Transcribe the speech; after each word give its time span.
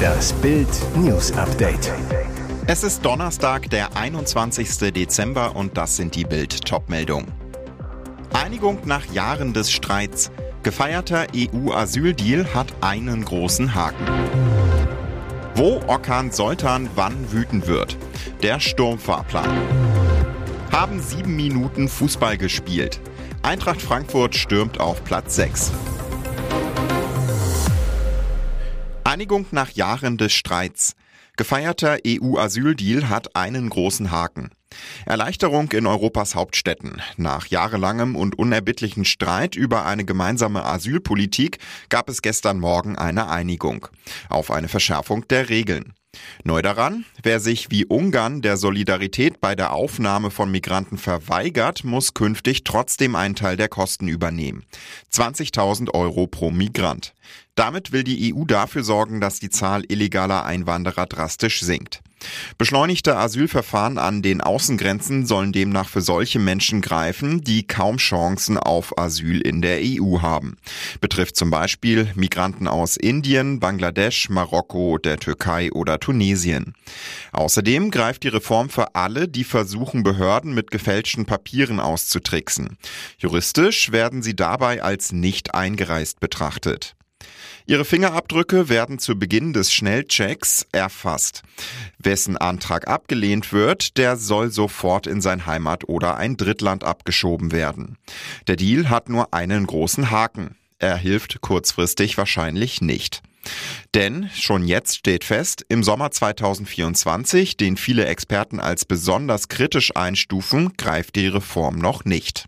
Das 0.00 0.32
Bild 0.34 0.68
News 0.96 1.32
Update. 1.32 1.92
Es 2.66 2.82
ist 2.84 3.04
Donnerstag, 3.04 3.68
der 3.70 3.96
21. 3.96 4.92
Dezember 4.92 5.56
und 5.56 5.76
das 5.76 5.96
sind 5.96 6.14
die 6.14 6.24
Bild 6.24 6.64
Topmeldungen. 6.64 7.32
Einigung 8.32 8.78
nach 8.84 9.04
Jahren 9.12 9.52
des 9.52 9.70
Streits. 9.70 10.30
Gefeierter 10.62 11.26
EU-Asyldeal 11.34 12.54
hat 12.54 12.72
einen 12.80 13.24
großen 13.24 13.74
Haken. 13.74 14.06
Wo 15.54 15.80
Orkan 15.86 16.30
Soltan 16.30 16.88
wann 16.94 17.32
wüten 17.32 17.66
wird. 17.66 17.96
Der 18.42 18.60
Sturmfahrplan. 18.60 19.50
Haben 20.70 21.00
sieben 21.00 21.36
Minuten 21.36 21.88
Fußball 21.88 22.38
gespielt. 22.38 23.00
Eintracht 23.42 23.82
Frankfurt 23.82 24.34
stürmt 24.34 24.80
auf 24.80 25.02
Platz 25.04 25.36
6. 25.36 25.72
Einigung 29.10 29.44
nach 29.50 29.72
Jahren 29.72 30.18
des 30.18 30.32
Streits. 30.32 30.94
Gefeierter 31.36 31.98
EU-Asyldeal 32.06 33.08
hat 33.08 33.34
einen 33.34 33.68
großen 33.68 34.12
Haken. 34.12 34.52
Erleichterung 35.06 35.70
in 35.72 35.86
Europas 35.86 36.34
Hauptstädten. 36.34 37.00
Nach 37.16 37.46
jahrelangem 37.46 38.16
und 38.16 38.38
unerbittlichen 38.38 39.04
Streit 39.04 39.56
über 39.56 39.86
eine 39.86 40.04
gemeinsame 40.04 40.64
Asylpolitik 40.64 41.58
gab 41.88 42.08
es 42.08 42.22
gestern 42.22 42.60
Morgen 42.60 42.96
eine 42.96 43.28
Einigung 43.28 43.88
auf 44.28 44.50
eine 44.50 44.68
Verschärfung 44.68 45.26
der 45.28 45.48
Regeln. 45.48 45.94
Neu 46.42 46.60
daran, 46.60 47.04
wer 47.22 47.38
sich 47.38 47.70
wie 47.70 47.84
Ungarn 47.84 48.42
der 48.42 48.56
Solidarität 48.56 49.40
bei 49.40 49.54
der 49.54 49.72
Aufnahme 49.72 50.30
von 50.30 50.50
Migranten 50.50 50.98
verweigert, 50.98 51.84
muss 51.84 52.14
künftig 52.14 52.64
trotzdem 52.64 53.14
einen 53.14 53.36
Teil 53.36 53.56
der 53.56 53.68
Kosten 53.68 54.08
übernehmen. 54.08 54.64
20.000 55.12 55.94
Euro 55.94 56.26
pro 56.26 56.50
Migrant. 56.50 57.14
Damit 57.54 57.92
will 57.92 58.02
die 58.02 58.34
EU 58.34 58.44
dafür 58.44 58.82
sorgen, 58.82 59.20
dass 59.20 59.38
die 59.38 59.50
Zahl 59.50 59.84
illegaler 59.86 60.44
Einwanderer 60.44 61.06
drastisch 61.06 61.60
sinkt. 61.60 62.02
Beschleunigte 62.58 63.16
Asylverfahren 63.16 63.98
an 63.98 64.22
den 64.22 64.40
Außengrenzen 64.40 65.26
sollen 65.26 65.52
demnach 65.52 65.88
für 65.88 66.00
solche 66.00 66.38
Menschen 66.38 66.80
greifen, 66.80 67.42
die 67.42 67.66
kaum 67.66 67.96
Chancen 67.96 68.58
auf 68.58 68.98
Asyl 68.98 69.40
in 69.40 69.62
der 69.62 69.80
EU 69.82 70.20
haben. 70.20 70.56
Betrifft 71.00 71.36
zum 71.36 71.50
Beispiel 71.50 72.10
Migranten 72.14 72.68
aus 72.68 72.96
Indien, 72.96 73.60
Bangladesch, 73.60 74.28
Marokko, 74.28 74.98
der 74.98 75.18
Türkei 75.18 75.72
oder 75.72 75.98
Tunesien. 75.98 76.74
Außerdem 77.32 77.90
greift 77.90 78.22
die 78.24 78.28
Reform 78.28 78.68
für 78.68 78.94
alle, 78.94 79.28
die 79.28 79.44
versuchen, 79.44 80.02
Behörden 80.02 80.52
mit 80.52 80.70
gefälschten 80.70 81.26
Papieren 81.26 81.80
auszutricksen. 81.80 82.76
Juristisch 83.18 83.92
werden 83.92 84.22
sie 84.22 84.36
dabei 84.36 84.82
als 84.82 85.12
nicht 85.12 85.54
eingereist 85.54 86.20
betrachtet. 86.20 86.94
Ihre 87.66 87.84
Fingerabdrücke 87.84 88.68
werden 88.68 88.98
zu 88.98 89.18
Beginn 89.18 89.52
des 89.52 89.72
Schnellchecks 89.72 90.66
erfasst. 90.72 91.42
Wessen 91.98 92.36
Antrag 92.36 92.88
abgelehnt 92.88 93.52
wird, 93.52 93.96
der 93.96 94.16
soll 94.16 94.50
sofort 94.50 95.06
in 95.06 95.20
sein 95.20 95.46
Heimat- 95.46 95.88
oder 95.88 96.16
ein 96.16 96.36
Drittland 96.36 96.84
abgeschoben 96.84 97.52
werden. 97.52 97.96
Der 98.46 98.56
Deal 98.56 98.88
hat 98.88 99.08
nur 99.08 99.34
einen 99.34 99.66
großen 99.66 100.10
Haken. 100.10 100.56
Er 100.78 100.96
hilft 100.96 101.40
kurzfristig 101.40 102.16
wahrscheinlich 102.16 102.80
nicht. 102.80 103.22
Denn 103.94 104.30
schon 104.34 104.66
jetzt 104.66 104.98
steht 104.98 105.24
fest, 105.24 105.64
im 105.68 105.82
Sommer 105.82 106.10
2024, 106.10 107.56
den 107.56 107.76
viele 107.76 108.04
Experten 108.06 108.60
als 108.60 108.84
besonders 108.84 109.48
kritisch 109.48 109.96
einstufen, 109.96 110.74
greift 110.76 111.16
die 111.16 111.28
Reform 111.28 111.78
noch 111.78 112.04
nicht. 112.04 112.46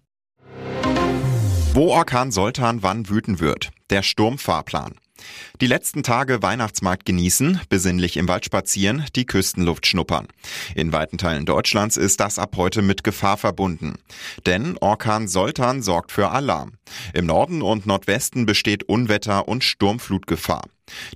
Wo 1.74 1.88
Orkan 1.88 2.30
Soltan 2.30 2.82
wann 2.82 3.08
wüten 3.08 3.40
wird. 3.40 3.70
Der 3.90 4.02
Sturmfahrplan. 4.02 4.94
Die 5.60 5.66
letzten 5.66 6.02
Tage 6.02 6.42
Weihnachtsmarkt 6.42 7.06
genießen, 7.06 7.60
besinnlich 7.68 8.16
im 8.16 8.28
Wald 8.28 8.44
spazieren, 8.44 9.04
die 9.14 9.26
Küstenluft 9.26 9.86
schnuppern. 9.86 10.28
In 10.74 10.92
weiten 10.92 11.18
Teilen 11.18 11.46
Deutschlands 11.46 11.96
ist 11.96 12.20
das 12.20 12.38
ab 12.38 12.56
heute 12.56 12.82
mit 12.82 13.04
Gefahr 13.04 13.36
verbunden. 13.36 13.94
Denn 14.46 14.76
Orkan 14.78 15.28
Soltan 15.28 15.82
sorgt 15.82 16.12
für 16.12 16.30
Alarm. 16.30 16.72
Im 17.14 17.26
Norden 17.26 17.62
und 17.62 17.86
Nordwesten 17.86 18.46
besteht 18.46 18.84
Unwetter- 18.88 19.48
und 19.48 19.64
Sturmflutgefahr. 19.64 20.62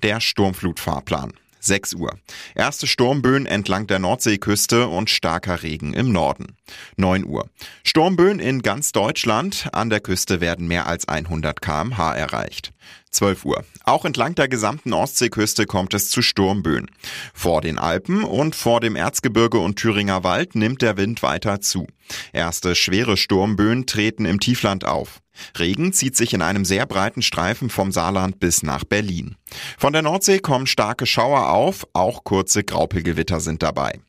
Der 0.02 0.20
Sturmflutfahrplan. 0.20 1.32
6 1.66 1.94
Uhr. 1.94 2.18
Erste 2.54 2.86
Sturmböen 2.86 3.46
entlang 3.46 3.86
der 3.86 3.98
Nordseeküste 3.98 4.88
und 4.88 5.10
starker 5.10 5.62
Regen 5.62 5.94
im 5.94 6.12
Norden. 6.12 6.56
9 6.96 7.24
Uhr. 7.26 7.48
Sturmböen 7.84 8.38
in 8.38 8.62
ganz 8.62 8.92
Deutschland. 8.92 9.68
An 9.72 9.90
der 9.90 10.00
Küste 10.00 10.40
werden 10.40 10.66
mehr 10.68 10.86
als 10.86 11.08
100 11.08 11.60
kmh 11.60 12.14
erreicht. 12.14 12.72
12 13.10 13.44
Uhr. 13.44 13.64
Auch 13.84 14.04
entlang 14.04 14.34
der 14.34 14.48
gesamten 14.48 14.92
Ostseeküste 14.92 15.66
kommt 15.66 15.94
es 15.94 16.10
zu 16.10 16.22
Sturmböen. 16.22 16.90
Vor 17.32 17.60
den 17.62 17.78
Alpen 17.78 18.24
und 18.24 18.54
vor 18.54 18.80
dem 18.80 18.94
Erzgebirge 18.94 19.58
und 19.58 19.76
Thüringer 19.76 20.22
Wald 20.22 20.54
nimmt 20.54 20.82
der 20.82 20.96
Wind 20.96 21.22
weiter 21.22 21.60
zu. 21.60 21.86
Erste 22.32 22.74
schwere 22.74 23.16
Sturmböen 23.16 23.86
treten 23.86 24.26
im 24.26 24.38
Tiefland 24.38 24.84
auf. 24.84 25.20
Regen 25.58 25.92
zieht 25.92 26.16
sich 26.16 26.34
in 26.34 26.42
einem 26.42 26.64
sehr 26.64 26.86
breiten 26.86 27.22
Streifen 27.22 27.70
vom 27.70 27.92
Saarland 27.92 28.40
bis 28.40 28.62
nach 28.62 28.84
Berlin. 28.84 29.36
Von 29.78 29.92
der 29.92 30.02
Nordsee 30.02 30.38
kommen 30.38 30.66
starke 30.66 31.06
Schauer 31.06 31.50
auf, 31.50 31.86
auch 31.92 32.24
kurze 32.24 32.64
Graupelgewitter 32.64 33.40
sind 33.40 33.62
dabei. 33.62 34.00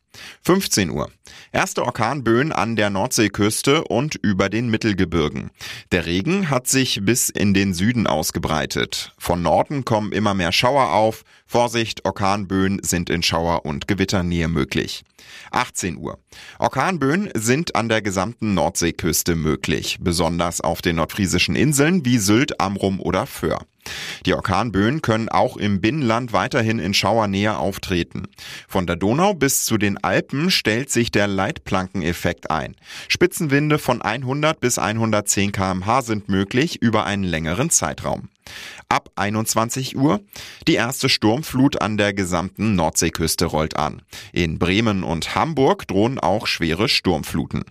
15 0.43 0.89
Uhr. 0.89 1.09
Erste 1.51 1.83
Orkanböen 1.83 2.51
an 2.51 2.75
der 2.75 2.89
Nordseeküste 2.89 3.83
und 3.83 4.15
über 4.15 4.49
den 4.49 4.69
Mittelgebirgen. 4.69 5.51
Der 5.91 6.05
Regen 6.05 6.49
hat 6.49 6.67
sich 6.67 6.99
bis 7.03 7.29
in 7.29 7.53
den 7.53 7.73
Süden 7.73 8.07
ausgebreitet. 8.07 9.13
Von 9.17 9.41
Norden 9.41 9.85
kommen 9.85 10.11
immer 10.11 10.33
mehr 10.33 10.51
Schauer 10.51 10.91
auf. 10.93 11.23
Vorsicht, 11.45 12.05
Orkanböen 12.05 12.79
sind 12.83 13.09
in 13.09 13.23
Schauer- 13.23 13.65
und 13.65 13.87
Gewitternähe 13.87 14.47
möglich. 14.47 15.03
18 15.51 15.97
Uhr. 15.97 16.19
Orkanböen 16.59 17.29
sind 17.33 17.75
an 17.75 17.89
der 17.89 18.01
gesamten 18.01 18.53
Nordseeküste 18.53 19.35
möglich, 19.35 19.97
besonders 20.01 20.61
auf 20.61 20.81
den 20.81 20.97
nordfriesischen 20.97 21.55
Inseln 21.55 22.05
wie 22.05 22.17
Sylt, 22.17 22.59
Amrum 22.59 22.99
oder 22.99 23.25
Föhr. 23.25 23.59
Die 24.25 24.33
Orkanböen 24.33 25.01
können 25.01 25.29
auch 25.29 25.57
im 25.57 25.81
Binnenland 25.81 26.33
weiterhin 26.33 26.79
in 26.79 26.93
Schauernähe 26.93 27.57
auftreten. 27.57 28.27
Von 28.67 28.87
der 28.87 28.95
Donau 28.95 29.33
bis 29.33 29.65
zu 29.65 29.77
den 29.77 29.97
Alpen 30.03 30.51
stellt 30.51 30.89
sich 30.89 31.11
der 31.11 31.27
Leitplankeneffekt 31.27 32.51
ein. 32.51 32.75
Spitzenwinde 33.07 33.79
von 33.79 34.01
100 34.01 34.59
bis 34.59 34.79
110 34.79 35.51
kmh 35.51 36.01
sind 36.01 36.29
möglich 36.29 36.81
über 36.81 37.05
einen 37.05 37.23
längeren 37.23 37.69
Zeitraum. 37.69 38.29
Ab 38.89 39.09
21 39.15 39.97
Uhr 39.97 40.21
die 40.67 40.75
erste 40.75 41.09
Sturmflut 41.09 41.81
an 41.81 41.97
der 41.97 42.13
gesamten 42.13 42.75
Nordseeküste 42.75 43.45
rollt 43.45 43.77
an. 43.77 44.01
In 44.31 44.59
Bremen 44.59 45.03
und 45.03 45.35
Hamburg 45.35 45.87
drohen 45.87 46.19
auch 46.19 46.47
schwere 46.47 46.87
Sturmfluten. 46.87 47.65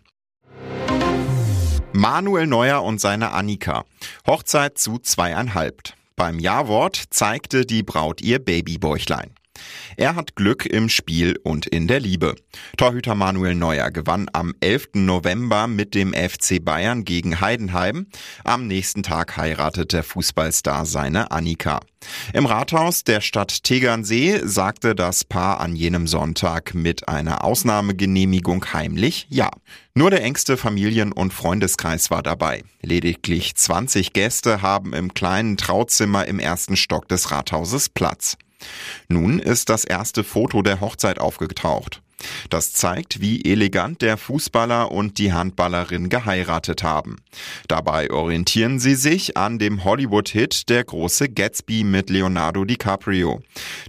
Manuel 1.92 2.46
Neuer 2.46 2.82
und 2.82 3.00
seine 3.00 3.30
Annika. 3.32 3.86
Hochzeit 4.26 4.76
zu 4.76 4.98
zweieinhalb. 4.98 5.94
Beim 6.18 6.38
Jawort 6.38 7.04
zeigte 7.10 7.66
die 7.66 7.82
Braut 7.82 8.22
ihr 8.22 8.38
Babybäuchlein. 8.38 9.34
Er 9.96 10.14
hat 10.14 10.36
Glück 10.36 10.66
im 10.66 10.88
Spiel 10.88 11.38
und 11.42 11.66
in 11.66 11.88
der 11.88 12.00
Liebe. 12.00 12.34
Torhüter 12.76 13.14
Manuel 13.14 13.54
Neuer 13.54 13.90
gewann 13.90 14.28
am 14.32 14.54
11. 14.60 14.90
November 14.94 15.66
mit 15.66 15.94
dem 15.94 16.12
FC 16.12 16.64
Bayern 16.64 17.04
gegen 17.04 17.40
Heidenheim. 17.40 18.06
Am 18.44 18.66
nächsten 18.66 19.02
Tag 19.02 19.36
heiratet 19.36 19.92
der 19.92 20.02
Fußballstar 20.02 20.86
seine 20.86 21.30
Annika. 21.30 21.80
Im 22.32 22.46
Rathaus 22.46 23.04
der 23.04 23.20
Stadt 23.20 23.62
Tegernsee 23.62 24.40
sagte 24.44 24.94
das 24.94 25.24
Paar 25.24 25.60
an 25.60 25.74
jenem 25.74 26.06
Sonntag 26.06 26.74
mit 26.74 27.08
einer 27.08 27.44
Ausnahmegenehmigung 27.44 28.72
heimlich 28.72 29.26
Ja. 29.28 29.50
Nur 29.94 30.10
der 30.10 30.22
engste 30.22 30.58
Familien- 30.58 31.12
und 31.12 31.32
Freundeskreis 31.32 32.10
war 32.10 32.22
dabei. 32.22 32.62
Lediglich 32.82 33.54
20 33.54 34.12
Gäste 34.12 34.60
haben 34.60 34.92
im 34.92 35.14
kleinen 35.14 35.56
Trauzimmer 35.56 36.26
im 36.26 36.38
ersten 36.38 36.76
Stock 36.76 37.08
des 37.08 37.30
Rathauses 37.30 37.88
Platz. 37.88 38.36
Nun 39.08 39.38
ist 39.38 39.68
das 39.68 39.84
erste 39.84 40.24
Foto 40.24 40.62
der 40.62 40.80
Hochzeit 40.80 41.18
aufgetaucht. 41.18 42.02
Das 42.48 42.72
zeigt, 42.72 43.20
wie 43.20 43.44
elegant 43.44 44.00
der 44.02 44.16
Fußballer 44.16 44.90
und 44.90 45.18
die 45.18 45.32
Handballerin 45.32 46.08
geheiratet 46.08 46.82
haben. 46.82 47.16
Dabei 47.68 48.10
orientieren 48.10 48.78
sie 48.78 48.94
sich 48.94 49.36
an 49.36 49.58
dem 49.58 49.84
Hollywood-Hit 49.84 50.68
Der 50.68 50.84
große 50.84 51.28
Gatsby 51.28 51.84
mit 51.84 52.08
Leonardo 52.08 52.64
DiCaprio. 52.64 53.42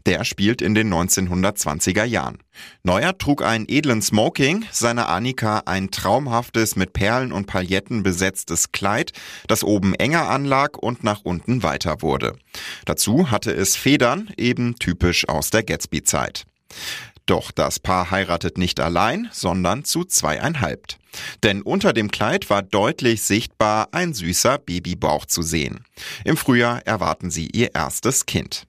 Der 0.05 0.25
spielt 0.25 0.61
in 0.61 0.75
den 0.75 0.93
1920er 0.93 2.03
Jahren. 2.03 2.39
Neuer 2.83 3.17
trug 3.17 3.43
einen 3.43 3.65
edlen 3.69 4.01
Smoking, 4.01 4.65
seine 4.71 5.07
Annika 5.07 5.63
ein 5.65 5.91
traumhaftes 5.91 6.75
mit 6.75 6.93
Perlen 6.93 7.31
und 7.31 7.45
Pailletten 7.45 8.03
besetztes 8.03 8.71
Kleid, 8.71 9.11
das 9.47 9.63
oben 9.63 9.93
enger 9.93 10.29
anlag 10.29 10.77
und 10.77 11.03
nach 11.03 11.21
unten 11.23 11.63
weiter 11.63 12.01
wurde. 12.01 12.35
Dazu 12.85 13.29
hatte 13.29 13.51
es 13.51 13.75
Federn, 13.75 14.31
eben 14.37 14.75
typisch 14.75 15.29
aus 15.29 15.51
der 15.51 15.63
Gatsby-Zeit. 15.63 16.45
Doch 17.27 17.51
das 17.51 17.79
Paar 17.79 18.09
heiratet 18.09 18.57
nicht 18.57 18.79
allein, 18.79 19.27
sondern 19.31 19.83
zu 19.83 20.05
zweieinhalb. 20.05 20.95
Denn 21.43 21.61
unter 21.61 21.91
dem 21.91 22.09
Kleid 22.09 22.49
war 22.49 22.63
deutlich 22.63 23.21
sichtbar 23.21 23.89
ein 23.91 24.13
süßer 24.13 24.57
Babybauch 24.57 25.25
zu 25.25 25.41
sehen. 25.41 25.83
Im 26.23 26.37
Frühjahr 26.37 26.87
erwarten 26.87 27.29
sie 27.29 27.47
ihr 27.47 27.75
erstes 27.75 28.25
Kind. 28.25 28.65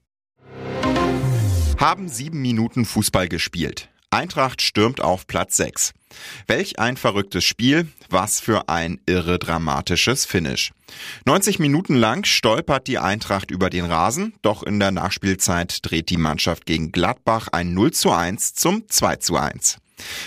Haben 1.78 2.08
sieben 2.08 2.42
Minuten 2.42 2.84
Fußball 2.84 3.28
gespielt. 3.28 3.88
Eintracht 4.10 4.62
stürmt 4.62 5.00
auf 5.00 5.26
Platz 5.26 5.56
6. 5.56 5.92
Welch 6.46 6.78
ein 6.78 6.96
verrücktes 6.96 7.44
Spiel, 7.44 7.88
was 8.08 8.40
für 8.40 8.68
ein 8.68 9.00
irre 9.06 9.38
dramatisches 9.38 10.24
Finish. 10.24 10.72
90 11.26 11.58
Minuten 11.58 11.94
lang 11.94 12.24
stolpert 12.24 12.86
die 12.86 12.98
Eintracht 12.98 13.50
über 13.50 13.68
den 13.68 13.84
Rasen, 13.84 14.32
doch 14.40 14.62
in 14.62 14.80
der 14.80 14.90
Nachspielzeit 14.90 15.80
dreht 15.82 16.08
die 16.08 16.16
Mannschaft 16.16 16.64
gegen 16.64 16.90
Gladbach 16.92 17.48
ein 17.52 17.74
0 17.74 17.92
zu 17.92 18.10
1 18.10 18.54
zum 18.54 18.88
2 18.88 19.16
zu 19.16 19.36
1. 19.36 19.76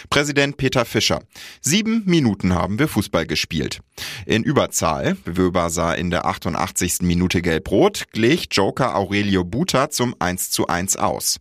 Präsident 0.09 0.57
Peter 0.57 0.85
Fischer. 0.85 1.21
Sieben 1.61 2.03
Minuten 2.05 2.53
haben 2.53 2.79
wir 2.79 2.87
Fußball 2.87 3.25
gespielt. 3.25 3.79
In 4.25 4.43
Überzahl, 4.43 5.17
Wöber 5.25 5.69
sah 5.69 5.93
in 5.93 6.09
der 6.09 6.25
88. 6.25 7.01
Minute 7.01 7.41
gelb-rot, 7.41 8.05
glich 8.11 8.47
Joker 8.51 8.95
Aurelio 8.95 9.43
Buta 9.43 9.89
zum 9.89 10.15
1 10.19 10.51
zu 10.51 10.67
1 10.67 10.97
aus. 10.97 11.39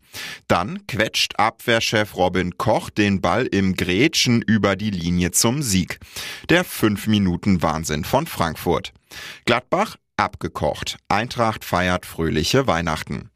Dann 0.49 0.87
quetscht 0.87 1.39
Abwehrchef 1.39 2.17
Robin 2.17 2.57
Koch 2.59 2.91
den 2.91 3.21
Ball 3.21 3.47
im 3.47 3.75
Grätschen 3.75 4.43
über 4.43 4.77
die 4.77 4.91
Linie 4.91 5.31
zum 5.33 5.63
Sieg. 5.63 5.99
Der 6.49 6.65
5 6.65 7.07
Minuten 7.07 7.63
Wahnsinn 7.63 8.05
von 8.05 8.27
Frankfurt. 8.27 8.93
Gladbach 9.45 9.97
abgekocht. 10.17 10.99
Eintracht 11.09 11.65
feiert 11.65 12.07
fröhliche 12.07 12.67
Weihnachten. 12.67 13.31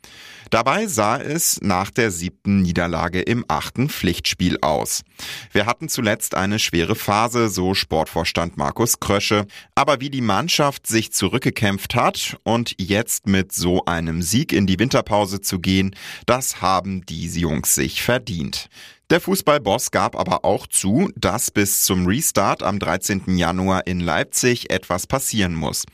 Dabei 0.55 0.87
sah 0.87 1.17
es 1.17 1.61
nach 1.63 1.91
der 1.91 2.13
siebten 2.13 2.63
Niederlage 2.63 3.21
im 3.21 3.45
achten 3.49 3.89
Pflichtspiel 3.89 4.59
aus. 4.61 5.03
Wir 5.51 5.67
hatten 5.67 5.89
zuletzt 5.89 6.37
eine 6.37 6.61
schwere 6.61 6.95
Phase, 6.95 7.49
so 7.49 7.75
Sportvorstand 7.75 8.57
Markus 8.57 9.01
Krösche. 9.01 9.49
Aber 9.75 10.01
wie 10.01 10.11
die 10.11 10.21
Mannschaft 10.21 10.87
sich 10.87 11.13
zurückgekämpft 11.13 11.97
hat 11.97 12.37
und 12.45 12.77
jetzt 12.79 13.27
mit 13.27 13.51
so 13.51 13.85
einem 13.87 14.23
Sieg 14.23 14.53
in 14.53 14.69
die 14.69 14.79
Winterpause 14.79 15.41
zu 15.41 15.59
gehen, 15.59 15.97
das 16.25 16.63
haben 16.63 17.05
die 17.05 17.27
Jungs 17.27 17.75
sich 17.75 18.05
verdient. 18.05 18.69
Der 19.11 19.21
Fußballboss 19.21 19.91
gab 19.91 20.19
aber 20.19 20.45
auch 20.45 20.67
zu, 20.67 21.11
dass 21.15 21.51
bis 21.51 21.83
zum 21.83 22.07
Restart 22.07 22.63
am 22.63 22.79
13. 22.79 23.37
Januar 23.37 23.87
in 23.87 24.01
Leipzig 24.01 24.71
etwas 24.71 25.07
passieren 25.07 25.55
muss. 25.55 25.85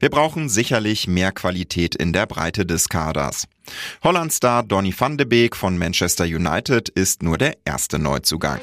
Wir 0.00 0.10
brauchen 0.10 0.50
sicherlich 0.50 1.08
mehr 1.08 1.32
Qualität 1.32 1.94
in 1.94 2.12
der 2.12 2.26
Breite 2.26 2.66
des 2.66 2.88
Kaders. 2.88 3.46
Hollandstar 4.02 4.62
Donny 4.62 4.94
van 4.96 5.16
de 5.16 5.26
Beek 5.26 5.56
von 5.56 5.78
Manchester 5.78 6.24
United 6.24 6.90
ist 6.90 7.22
nur 7.22 7.38
der 7.38 7.56
erste 7.64 7.98
Neuzugang. 7.98 8.60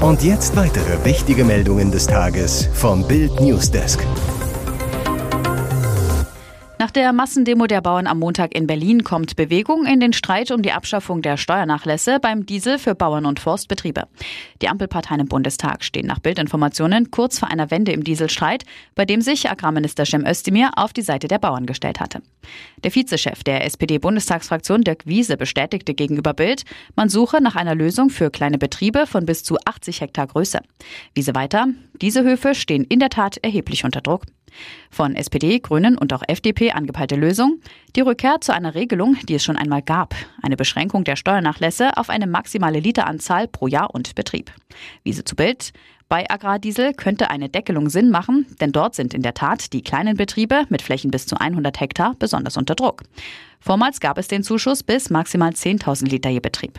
Und 0.00 0.22
jetzt 0.22 0.54
weitere 0.56 1.04
wichtige 1.04 1.44
Meldungen 1.44 1.90
des 1.90 2.06
Tages 2.06 2.68
vom 2.74 3.06
Bild 3.08 3.40
Newsdesk. 3.40 3.98
Nach 6.80 6.92
der 6.92 7.12
Massendemo 7.12 7.66
der 7.66 7.80
Bauern 7.80 8.06
am 8.06 8.20
Montag 8.20 8.54
in 8.54 8.68
Berlin 8.68 9.02
kommt 9.02 9.34
Bewegung 9.34 9.84
in 9.84 9.98
den 9.98 10.12
Streit 10.12 10.52
um 10.52 10.62
die 10.62 10.70
Abschaffung 10.70 11.22
der 11.22 11.36
Steuernachlässe 11.36 12.20
beim 12.20 12.46
Diesel 12.46 12.78
für 12.78 12.94
Bauern 12.94 13.26
und 13.26 13.40
Forstbetriebe. 13.40 14.06
Die 14.62 14.68
Ampelparteien 14.68 15.22
im 15.22 15.26
Bundestag 15.26 15.82
stehen 15.82 16.06
nach 16.06 16.20
Bildinformationen 16.20 17.10
kurz 17.10 17.40
vor 17.40 17.50
einer 17.50 17.72
Wende 17.72 17.90
im 17.90 18.04
Dieselstreit, 18.04 18.62
bei 18.94 19.04
dem 19.04 19.22
sich 19.22 19.50
Agrarminister 19.50 20.06
Cem 20.06 20.24
Özdemir 20.24 20.70
auf 20.76 20.92
die 20.92 21.02
Seite 21.02 21.26
der 21.26 21.40
Bauern 21.40 21.66
gestellt 21.66 21.98
hatte. 21.98 22.22
Der 22.84 22.94
Vizechef 22.94 23.42
der 23.42 23.64
SPD-Bundestagsfraktion 23.64 24.82
Dirk 24.82 25.04
Wiese 25.04 25.36
bestätigte 25.36 25.94
gegenüber 25.94 26.32
Bild, 26.32 26.62
man 26.94 27.08
suche 27.08 27.42
nach 27.42 27.56
einer 27.56 27.74
Lösung 27.74 28.08
für 28.08 28.30
kleine 28.30 28.56
Betriebe 28.56 29.08
von 29.08 29.26
bis 29.26 29.42
zu 29.42 29.56
80 29.64 30.00
Hektar 30.00 30.28
Größe. 30.28 30.60
Wiese 31.12 31.34
weiter, 31.34 31.66
diese 32.00 32.22
Höfe 32.22 32.54
stehen 32.54 32.84
in 32.84 33.00
der 33.00 33.10
Tat 33.10 33.36
erheblich 33.38 33.84
unter 33.84 34.00
Druck. 34.00 34.26
Von 34.90 35.14
SPD, 35.14 35.58
Grünen 35.60 35.96
und 35.98 36.12
auch 36.12 36.22
FDP 36.26 36.72
angepeilte 36.72 37.16
Lösung, 37.16 37.60
die 37.96 38.00
Rückkehr 38.00 38.40
zu 38.40 38.52
einer 38.52 38.74
Regelung, 38.74 39.16
die 39.28 39.34
es 39.34 39.44
schon 39.44 39.56
einmal 39.56 39.82
gab, 39.82 40.14
eine 40.42 40.56
Beschränkung 40.56 41.04
der 41.04 41.16
Steuernachlässe 41.16 41.96
auf 41.96 42.10
eine 42.10 42.26
maximale 42.26 42.80
Literanzahl 42.80 43.48
pro 43.48 43.66
Jahr 43.66 43.94
und 43.94 44.14
Betrieb. 44.14 44.50
Wiese 45.04 45.24
zu 45.24 45.36
Bild, 45.36 45.72
bei 46.08 46.24
Agrardiesel 46.30 46.94
könnte 46.94 47.28
eine 47.28 47.50
Deckelung 47.50 47.90
Sinn 47.90 48.10
machen, 48.10 48.46
denn 48.62 48.72
dort 48.72 48.94
sind 48.94 49.12
in 49.12 49.20
der 49.20 49.34
Tat 49.34 49.74
die 49.74 49.82
kleinen 49.82 50.16
Betriebe 50.16 50.64
mit 50.70 50.80
Flächen 50.80 51.10
bis 51.10 51.26
zu 51.26 51.38
100 51.38 51.78
Hektar 51.80 52.14
besonders 52.18 52.56
unter 52.56 52.74
Druck. 52.74 53.02
Vormals 53.60 54.00
gab 54.00 54.18
es 54.18 54.28
den 54.28 54.42
Zuschuss 54.42 54.82
bis 54.82 55.10
maximal 55.10 55.50
10.000 55.50 56.08
Liter 56.08 56.30
je 56.30 56.40
Betrieb. 56.40 56.78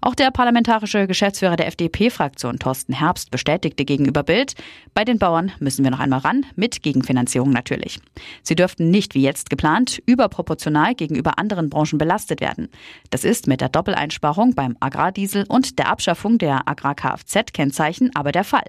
Auch 0.00 0.14
der 0.14 0.30
parlamentarische 0.30 1.06
Geschäftsführer 1.06 1.56
der 1.56 1.66
FDP-Fraktion 1.68 2.58
Thorsten 2.58 2.92
Herbst 2.92 3.30
bestätigte 3.30 3.84
gegenüber 3.84 4.22
Bild, 4.22 4.54
bei 4.94 5.04
den 5.04 5.18
Bauern 5.18 5.52
müssen 5.58 5.84
wir 5.84 5.90
noch 5.90 6.00
einmal 6.00 6.20
ran, 6.20 6.46
mit 6.54 6.82
Gegenfinanzierung 6.82 7.50
natürlich. 7.50 7.98
Sie 8.42 8.54
dürften 8.54 8.90
nicht 8.90 9.14
wie 9.14 9.22
jetzt 9.22 9.50
geplant 9.50 10.02
überproportional 10.06 10.94
gegenüber 10.94 11.38
anderen 11.38 11.70
Branchen 11.70 11.98
belastet 11.98 12.40
werden. 12.40 12.68
Das 13.10 13.24
ist 13.24 13.46
mit 13.46 13.60
der 13.60 13.68
Doppeleinsparung 13.68 14.54
beim 14.54 14.76
Agrardiesel 14.80 15.44
und 15.48 15.78
der 15.78 15.88
Abschaffung 15.90 16.38
der 16.38 16.68
Agrar-Kfz-Kennzeichen 16.68 18.10
aber 18.14 18.32
der 18.32 18.44
Fall. 18.44 18.64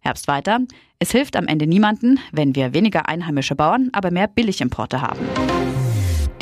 Herbst 0.00 0.28
weiter. 0.28 0.60
Es 0.98 1.10
hilft 1.10 1.36
am 1.36 1.46
Ende 1.46 1.66
niemanden, 1.66 2.20
wenn 2.32 2.54
wir 2.54 2.72
weniger 2.72 3.08
einheimische 3.08 3.54
Bauern, 3.54 3.90
aber 3.92 4.10
mehr 4.10 4.28
Billigimporte 4.28 5.02
haben. 5.02 5.18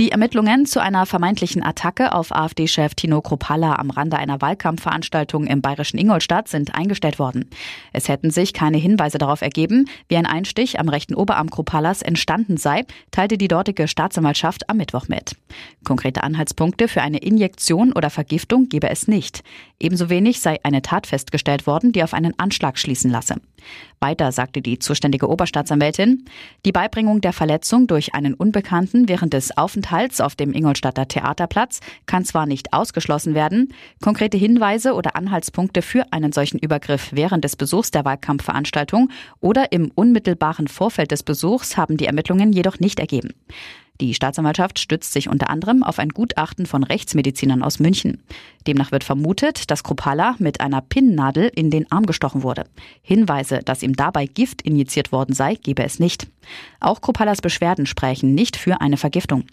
Die 0.00 0.10
Ermittlungen 0.10 0.66
zu 0.66 0.82
einer 0.82 1.06
vermeintlichen 1.06 1.62
Attacke 1.62 2.14
auf 2.14 2.34
AfD-Chef 2.34 2.96
Tino 2.96 3.20
Kropalla 3.20 3.76
am 3.76 3.90
Rande 3.90 4.18
einer 4.18 4.40
Wahlkampfveranstaltung 4.40 5.46
im 5.46 5.62
bayerischen 5.62 5.98
Ingolstadt 5.98 6.48
sind 6.48 6.74
eingestellt 6.74 7.20
worden. 7.20 7.48
Es 7.92 8.08
hätten 8.08 8.32
sich 8.32 8.52
keine 8.52 8.76
Hinweise 8.76 9.18
darauf 9.18 9.40
ergeben, 9.40 9.88
wie 10.08 10.16
ein 10.16 10.26
Einstich 10.26 10.80
am 10.80 10.88
rechten 10.88 11.14
Oberarm 11.14 11.48
Kropallas 11.48 12.02
entstanden 12.02 12.56
sei, 12.56 12.84
teilte 13.12 13.38
die 13.38 13.46
dortige 13.46 13.86
Staatsanwaltschaft 13.86 14.68
am 14.68 14.78
Mittwoch 14.78 15.06
mit. 15.06 15.36
Konkrete 15.84 16.24
Anhaltspunkte 16.24 16.88
für 16.88 17.02
eine 17.02 17.18
Injektion 17.18 17.92
oder 17.92 18.10
Vergiftung 18.10 18.68
gebe 18.68 18.90
es 18.90 19.06
nicht. 19.06 19.44
Ebenso 19.78 20.10
wenig 20.10 20.40
sei 20.40 20.58
eine 20.64 20.82
Tat 20.82 21.06
festgestellt 21.06 21.68
worden, 21.68 21.92
die 21.92 22.02
auf 22.02 22.14
einen 22.14 22.36
Anschlag 22.36 22.80
schließen 22.80 23.12
lasse. 23.12 23.36
Weiter 24.00 24.32
sagte 24.32 24.60
die 24.60 24.78
zuständige 24.78 25.30
Oberstaatsanwältin, 25.30 26.26
die 26.66 26.72
Beibringung 26.72 27.22
der 27.22 27.32
Verletzung 27.32 27.86
durch 27.86 28.14
einen 28.14 28.34
Unbekannten 28.34 29.08
während 29.08 29.32
des 29.32 29.56
Aufenthalts 29.56 29.83
auf 30.20 30.34
dem 30.34 30.52
Ingolstadter 30.52 31.08
Theaterplatz 31.08 31.80
kann 32.06 32.24
zwar 32.24 32.46
nicht 32.46 32.72
ausgeschlossen 32.72 33.34
werden, 33.34 33.72
konkrete 34.02 34.36
Hinweise 34.36 34.94
oder 34.94 35.14
Anhaltspunkte 35.14 35.82
für 35.82 36.12
einen 36.12 36.32
solchen 36.32 36.58
Übergriff 36.58 37.10
während 37.12 37.44
des 37.44 37.56
Besuchs 37.56 37.90
der 37.90 38.04
Wahlkampfveranstaltung 38.04 39.10
oder 39.40 39.72
im 39.72 39.90
unmittelbaren 39.94 40.68
Vorfeld 40.68 41.10
des 41.10 41.22
Besuchs 41.22 41.76
haben 41.76 41.96
die 41.96 42.06
Ermittlungen 42.06 42.52
jedoch 42.52 42.78
nicht 42.78 42.98
ergeben. 42.98 43.34
Die 44.00 44.12
Staatsanwaltschaft 44.12 44.80
stützt 44.80 45.12
sich 45.12 45.28
unter 45.28 45.50
anderem 45.50 45.84
auf 45.84 46.00
ein 46.00 46.08
Gutachten 46.08 46.66
von 46.66 46.82
Rechtsmedizinern 46.82 47.62
aus 47.62 47.78
München. 47.78 48.22
Demnach 48.66 48.90
wird 48.90 49.04
vermutet, 49.04 49.70
dass 49.70 49.84
Kropala 49.84 50.34
mit 50.40 50.60
einer 50.60 50.80
Pinnennadel 50.80 51.48
in 51.54 51.70
den 51.70 51.90
Arm 51.92 52.04
gestochen 52.04 52.42
wurde. 52.42 52.64
Hinweise, 53.02 53.60
dass 53.64 53.84
ihm 53.84 53.94
dabei 53.94 54.26
Gift 54.26 54.62
injiziert 54.62 55.12
worden 55.12 55.32
sei, 55.32 55.54
gebe 55.54 55.84
es 55.84 56.00
nicht. 56.00 56.26
Auch 56.80 57.02
Kropalas 57.02 57.40
Beschwerden 57.40 57.86
sprechen 57.86 58.34
nicht 58.34 58.56
für 58.56 58.80
eine 58.80 58.96
Vergiftung. 58.96 59.44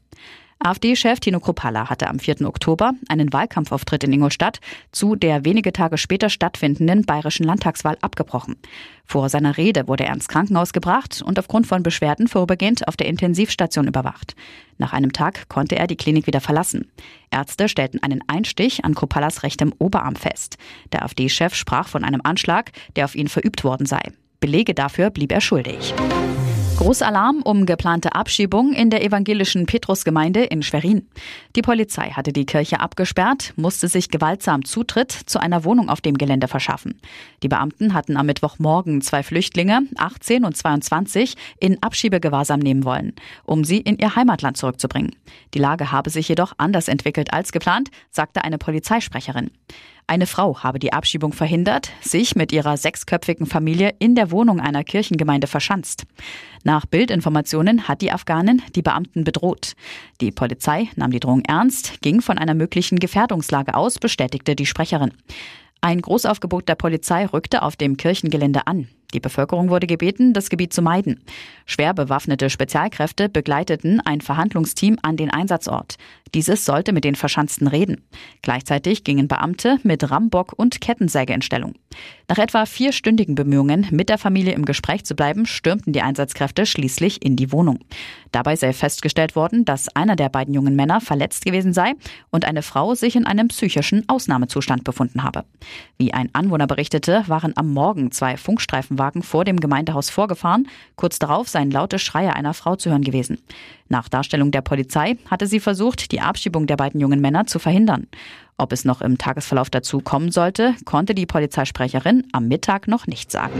AfD-Chef 0.63 1.19
Tino 1.19 1.39
Kropalla 1.39 1.89
hatte 1.89 2.07
am 2.07 2.19
4. 2.19 2.41
Oktober 2.41 2.93
einen 3.09 3.33
Wahlkampfauftritt 3.33 4.03
in 4.03 4.13
Ingolstadt 4.13 4.59
zu 4.91 5.15
der 5.15 5.43
wenige 5.43 5.73
Tage 5.73 5.97
später 5.97 6.29
stattfindenden 6.29 7.03
bayerischen 7.03 7.45
Landtagswahl 7.45 7.97
abgebrochen. 8.01 8.57
Vor 9.03 9.29
seiner 9.29 9.57
Rede 9.57 9.87
wurde 9.87 10.05
er 10.05 10.13
ins 10.13 10.27
Krankenhaus 10.27 10.71
gebracht 10.71 11.23
und 11.25 11.39
aufgrund 11.39 11.65
von 11.65 11.81
Beschwerden 11.81 12.27
vorübergehend 12.27 12.87
auf 12.87 12.95
der 12.95 13.07
Intensivstation 13.07 13.87
überwacht. 13.87 14.35
Nach 14.77 14.93
einem 14.93 15.13
Tag 15.13 15.49
konnte 15.49 15.77
er 15.77 15.87
die 15.87 15.97
Klinik 15.97 16.27
wieder 16.27 16.41
verlassen. 16.41 16.91
Ärzte 17.31 17.67
stellten 17.67 18.03
einen 18.03 18.21
Einstich 18.27 18.85
an 18.85 18.93
Kropallas 18.93 19.41
rechtem 19.41 19.73
Oberarm 19.79 20.15
fest. 20.15 20.57
Der 20.91 21.01
AfD-Chef 21.03 21.55
sprach 21.55 21.87
von 21.87 22.03
einem 22.03 22.21
Anschlag, 22.23 22.71
der 22.95 23.05
auf 23.05 23.15
ihn 23.15 23.29
verübt 23.29 23.63
worden 23.63 23.87
sei. 23.87 24.01
Belege 24.39 24.75
dafür 24.75 25.09
blieb 25.09 25.31
er 25.31 25.41
schuldig. 25.41 25.93
Großalarm 26.81 27.43
um 27.43 27.67
geplante 27.67 28.15
Abschiebung 28.15 28.73
in 28.73 28.89
der 28.89 29.05
evangelischen 29.05 29.67
Petrusgemeinde 29.67 30.43
in 30.45 30.63
Schwerin. 30.63 31.07
Die 31.55 31.61
Polizei 31.61 32.09
hatte 32.09 32.33
die 32.33 32.47
Kirche 32.47 32.79
abgesperrt, 32.79 33.53
musste 33.55 33.88
sich 33.88 34.09
gewaltsam 34.09 34.65
Zutritt 34.65 35.11
zu 35.11 35.39
einer 35.39 35.63
Wohnung 35.63 35.89
auf 35.89 36.01
dem 36.01 36.17
Gelände 36.17 36.47
verschaffen. 36.47 37.00
Die 37.43 37.50
Beamten 37.50 37.93
hatten 37.93 38.17
am 38.17 38.25
Mittwochmorgen 38.25 39.01
zwei 39.01 39.21
Flüchtlinge, 39.21 39.83
18 39.95 40.43
und 40.43 40.57
22, 40.57 41.35
in 41.59 41.83
Abschiebegewahrsam 41.83 42.59
nehmen 42.59 42.83
wollen, 42.83 43.13
um 43.43 43.63
sie 43.63 43.77
in 43.77 44.00
ihr 44.00 44.15
Heimatland 44.15 44.57
zurückzubringen. 44.57 45.15
Die 45.53 45.59
Lage 45.59 45.91
habe 45.91 46.09
sich 46.09 46.29
jedoch 46.29 46.53
anders 46.57 46.88
entwickelt 46.88 47.31
als 47.31 47.51
geplant, 47.51 47.91
sagte 48.09 48.43
eine 48.43 48.57
Polizeisprecherin. 48.57 49.51
Eine 50.11 50.27
Frau 50.27 50.59
habe 50.59 50.77
die 50.77 50.91
Abschiebung 50.91 51.31
verhindert, 51.31 51.89
sich 52.01 52.35
mit 52.35 52.51
ihrer 52.51 52.75
sechsköpfigen 52.75 53.45
Familie 53.45 53.93
in 53.99 54.13
der 54.13 54.29
Wohnung 54.29 54.59
einer 54.59 54.83
Kirchengemeinde 54.83 55.47
verschanzt. 55.47 56.03
Nach 56.65 56.85
Bildinformationen 56.85 57.87
hat 57.87 58.01
die 58.01 58.11
Afghanin 58.11 58.61
die 58.75 58.81
Beamten 58.81 59.23
bedroht. 59.23 59.71
Die 60.19 60.31
Polizei 60.31 60.89
nahm 60.97 61.11
die 61.11 61.21
Drohung 61.21 61.45
ernst, 61.45 62.01
ging 62.01 62.19
von 62.19 62.37
einer 62.37 62.55
möglichen 62.55 62.99
Gefährdungslage 62.99 63.73
aus, 63.73 63.99
bestätigte 63.99 64.53
die 64.53 64.65
Sprecherin. 64.65 65.13
Ein 65.79 66.01
Großaufgebot 66.01 66.67
der 66.67 66.75
Polizei 66.75 67.25
rückte 67.25 67.61
auf 67.61 67.77
dem 67.77 67.95
Kirchengelände 67.95 68.67
an. 68.67 68.89
Die 69.13 69.19
Bevölkerung 69.19 69.69
wurde 69.69 69.87
gebeten, 69.87 70.33
das 70.33 70.49
Gebiet 70.49 70.73
zu 70.73 70.81
meiden. 70.81 71.23
Schwer 71.65 71.93
bewaffnete 71.93 72.49
Spezialkräfte 72.49 73.29
begleiteten 73.29 73.99
ein 74.01 74.21
Verhandlungsteam 74.21 74.97
an 75.01 75.17
den 75.17 75.29
Einsatzort. 75.29 75.97
Dieses 76.33 76.63
sollte 76.63 76.93
mit 76.93 77.03
den 77.03 77.15
Verschanzten 77.15 77.67
reden. 77.67 78.03
Gleichzeitig 78.41 79.03
gingen 79.03 79.27
Beamte 79.27 79.79
mit 79.83 80.09
Rambock 80.09 80.53
und 80.55 80.79
Kettensäge 80.79 81.33
in 81.33 81.41
Stellung. 81.41 81.73
Nach 82.29 82.37
etwa 82.37 82.65
vierstündigen 82.65 83.35
Bemühungen, 83.35 83.87
mit 83.91 84.07
der 84.07 84.17
Familie 84.17 84.53
im 84.53 84.63
Gespräch 84.63 85.03
zu 85.03 85.15
bleiben, 85.15 85.45
stürmten 85.45 85.91
die 85.91 86.01
Einsatzkräfte 86.01 86.65
schließlich 86.65 87.25
in 87.25 87.35
die 87.35 87.51
Wohnung. 87.51 87.79
Dabei 88.31 88.55
sei 88.55 88.71
festgestellt 88.71 89.35
worden, 89.35 89.65
dass 89.65 89.93
einer 89.93 90.15
der 90.15 90.29
beiden 90.29 90.53
jungen 90.53 90.77
Männer 90.77 91.01
verletzt 91.01 91.43
gewesen 91.43 91.73
sei 91.73 91.93
und 92.29 92.45
eine 92.45 92.61
Frau 92.61 92.95
sich 92.95 93.17
in 93.17 93.25
einem 93.25 93.49
psychischen 93.49 94.07
Ausnahmezustand 94.07 94.85
befunden 94.85 95.23
habe. 95.23 95.43
Wie 95.97 96.13
ein 96.13 96.29
Anwohner 96.31 96.67
berichtete, 96.67 97.23
waren 97.27 97.51
am 97.57 97.73
Morgen 97.73 98.11
zwei 98.11 98.37
Funkstreifenwagen 99.01 99.24
vor 99.24 99.46
dem 99.46 99.60
Gemeindehaus 99.60 100.10
vorgefahren. 100.10 100.67
Kurz 100.96 101.20
darauf 101.20 101.50
seien 101.50 101.72
laute 101.72 102.00
Schreie 102.00 102.36
einer 102.36 102.53
Frau 102.53 102.75
zu 102.75 102.89
hören 102.89 103.03
gewesen. 103.03 103.39
Nach 103.89 104.08
Darstellung 104.08 104.51
der 104.51 104.62
Polizei 104.62 105.17
hatte 105.29 105.48
sie 105.48 105.60
versucht, 105.60 106.12
die 106.12 106.22
Abschiebung 106.22 106.67
der 106.67 106.77
beiden 106.77 107.00
jungen 107.00 107.22
Männer 107.22 107.46
zu 107.46 107.60
verhindern. 107.60 108.08
Ob 108.58 108.72
es 108.72 108.86
noch 108.86 109.01
im 109.01 109.17
Tagesverlauf 109.17 109.70
dazu 109.70 110.00
kommen 110.00 110.31
sollte, 110.31 110.75
konnte 110.86 111.15
die 111.15 111.25
Polizeisprecherin 111.25 112.27
am 112.31 112.48
Mittag 112.48 112.88
noch 112.88 113.08
nicht 113.08 113.31
sagen. 113.31 113.60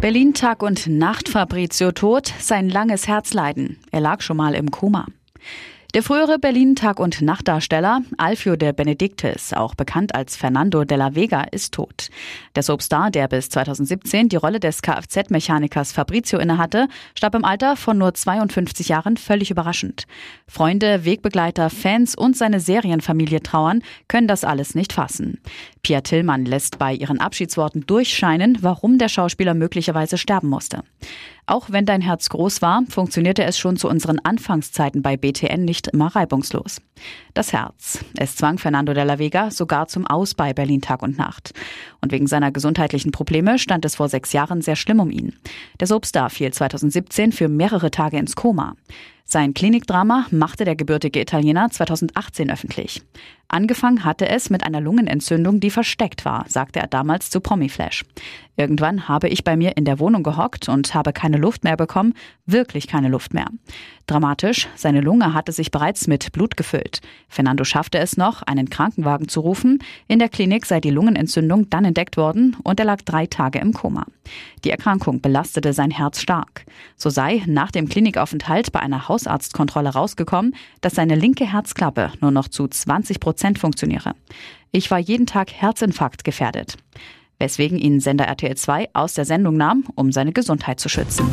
Berlin 0.00 0.32
Tag 0.32 0.62
und 0.62 0.86
Nacht 0.86 1.28
Fabrizio 1.28 1.92
tot, 1.92 2.32
sein 2.38 2.70
langes 2.70 3.06
Herzleiden. 3.06 3.78
Er 3.90 4.00
lag 4.00 4.22
schon 4.22 4.38
mal 4.38 4.54
im 4.54 4.70
Koma. 4.70 5.04
Der 5.92 6.04
frühere 6.04 6.38
Berlin 6.38 6.76
Tag- 6.76 7.00
und 7.00 7.20
Nachtdarsteller 7.20 8.02
Alfio 8.16 8.54
de 8.54 8.70
Benedictis, 8.70 9.52
auch 9.52 9.74
bekannt 9.74 10.14
als 10.14 10.36
Fernando 10.36 10.84
de 10.84 10.96
la 10.96 11.16
Vega, 11.16 11.42
ist 11.50 11.74
tot. 11.74 12.10
Der 12.54 12.62
Soapstar, 12.62 13.10
der 13.10 13.26
bis 13.26 13.48
2017 13.48 14.28
die 14.28 14.36
Rolle 14.36 14.60
des 14.60 14.82
Kfz-Mechanikers 14.82 15.90
Fabrizio 15.90 16.38
innehatte, 16.38 16.86
starb 17.16 17.34
im 17.34 17.44
Alter 17.44 17.74
von 17.74 17.98
nur 17.98 18.14
52 18.14 18.88
Jahren 18.88 19.16
völlig 19.16 19.50
überraschend. 19.50 20.04
Freunde, 20.46 21.04
Wegbegleiter, 21.04 21.70
Fans 21.70 22.14
und 22.14 22.36
seine 22.36 22.60
Serienfamilie 22.60 23.42
trauern, 23.42 23.82
können 24.06 24.28
das 24.28 24.44
alles 24.44 24.76
nicht 24.76 24.92
fassen. 24.92 25.40
Pia 25.82 26.02
Tillmann 26.02 26.44
lässt 26.44 26.78
bei 26.78 26.94
ihren 26.94 27.18
Abschiedsworten 27.18 27.84
durchscheinen, 27.84 28.58
warum 28.60 28.98
der 28.98 29.08
Schauspieler 29.08 29.54
möglicherweise 29.54 30.18
sterben 30.18 30.50
musste. 30.50 30.84
Auch 31.50 31.66
wenn 31.68 31.84
dein 31.84 32.00
Herz 32.00 32.28
groß 32.28 32.62
war, 32.62 32.84
funktionierte 32.88 33.42
es 33.42 33.58
schon 33.58 33.76
zu 33.76 33.88
unseren 33.88 34.20
Anfangszeiten 34.20 35.02
bei 35.02 35.16
BTN 35.16 35.64
nicht 35.64 35.88
immer 35.88 36.14
reibungslos. 36.14 36.80
Das 37.34 37.52
Herz. 37.52 38.04
Es 38.16 38.36
zwang 38.36 38.56
Fernando 38.58 38.94
de 38.94 39.02
la 39.02 39.18
Vega 39.18 39.50
sogar 39.50 39.88
zum 39.88 40.06
Aus 40.06 40.34
bei 40.34 40.52
Berlin 40.52 40.80
Tag 40.80 41.02
und 41.02 41.18
Nacht. 41.18 41.52
Und 42.00 42.12
wegen 42.12 42.28
seiner 42.28 42.52
gesundheitlichen 42.52 43.10
Probleme 43.10 43.58
stand 43.58 43.84
es 43.84 43.96
vor 43.96 44.08
sechs 44.08 44.32
Jahren 44.32 44.62
sehr 44.62 44.76
schlimm 44.76 45.00
um 45.00 45.10
ihn. 45.10 45.34
Der 45.80 45.88
Soapstar 45.88 46.30
fiel 46.30 46.52
2017 46.52 47.32
für 47.32 47.48
mehrere 47.48 47.90
Tage 47.90 48.18
ins 48.18 48.36
Koma. 48.36 48.76
Sein 49.24 49.52
Klinikdrama 49.52 50.26
machte 50.30 50.64
der 50.64 50.76
gebürtige 50.76 51.20
Italiener 51.20 51.68
2018 51.68 52.48
öffentlich. 52.48 53.02
Angefangen 53.52 54.04
hatte 54.04 54.28
es 54.28 54.48
mit 54.48 54.62
einer 54.62 54.80
Lungenentzündung, 54.80 55.58
die 55.58 55.70
versteckt 55.70 56.24
war, 56.24 56.44
sagte 56.46 56.78
er 56.78 56.86
damals 56.86 57.30
zu 57.30 57.40
Promiflash. 57.40 58.04
Irgendwann 58.56 59.08
habe 59.08 59.28
ich 59.28 59.42
bei 59.42 59.56
mir 59.56 59.76
in 59.76 59.84
der 59.84 59.98
Wohnung 59.98 60.22
gehockt 60.22 60.68
und 60.68 60.94
habe 60.94 61.12
keine 61.12 61.36
Luft 61.36 61.64
mehr 61.64 61.76
bekommen, 61.76 62.14
wirklich 62.46 62.86
keine 62.86 63.08
Luft 63.08 63.34
mehr. 63.34 63.46
Dramatisch, 64.06 64.68
seine 64.74 65.00
Lunge 65.00 65.34
hatte 65.34 65.50
sich 65.50 65.70
bereits 65.70 66.06
mit 66.06 66.30
Blut 66.32 66.56
gefüllt. 66.56 67.00
Fernando 67.28 67.64
schaffte 67.64 67.98
es 67.98 68.16
noch, 68.16 68.42
einen 68.42 68.68
Krankenwagen 68.68 69.28
zu 69.28 69.40
rufen. 69.40 69.82
In 70.08 70.18
der 70.18 70.28
Klinik 70.28 70.66
sei 70.66 70.80
die 70.80 70.90
Lungenentzündung 70.90 71.70
dann 71.70 71.84
entdeckt 71.84 72.16
worden 72.16 72.56
und 72.62 72.78
er 72.78 72.86
lag 72.86 73.00
drei 73.02 73.26
Tage 73.26 73.60
im 73.60 73.72
Koma. 73.72 74.04
Die 74.64 74.70
Erkrankung 74.70 75.20
belastete 75.20 75.72
sein 75.72 75.90
Herz 75.90 76.20
stark. 76.20 76.66
So 76.96 77.08
sei 77.08 77.42
nach 77.46 77.70
dem 77.70 77.88
Klinikaufenthalt 77.88 78.72
bei 78.72 78.80
einer 78.80 79.08
Hausarztkontrolle 79.08 79.90
rausgekommen, 79.90 80.54
dass 80.82 80.94
seine 80.96 81.14
linke 81.14 81.50
Herzklappe 81.50 82.12
nur 82.20 82.30
noch 82.30 82.48
zu 82.48 82.68
20 82.68 83.20
Prozent 83.40 83.58
funktioniere. 83.58 84.12
Ich 84.70 84.90
war 84.90 84.98
jeden 84.98 85.24
Tag 85.24 85.50
Herzinfarkt 85.50 86.24
gefährdet 86.24 86.76
weswegen 87.40 87.78
ihn 87.78 88.00
Sender 88.00 88.26
RTL 88.26 88.54
2 88.54 88.90
aus 88.92 89.14
der 89.14 89.24
Sendung 89.24 89.56
nahm, 89.56 89.84
um 89.94 90.12
seine 90.12 90.32
Gesundheit 90.32 90.78
zu 90.78 90.90
schützen. 90.90 91.26